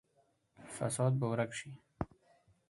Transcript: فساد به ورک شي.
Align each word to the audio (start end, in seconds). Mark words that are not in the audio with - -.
فساد 0.75 1.13
به 1.19 1.25
ورک 1.31 1.51
شي. 1.59 1.71